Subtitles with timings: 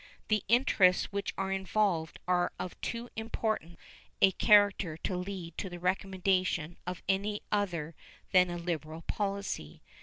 [0.29, 3.77] The interests which are involved are of too important
[4.19, 7.93] a character to lead to the recommendation of any other
[8.31, 9.83] than a liberal policy.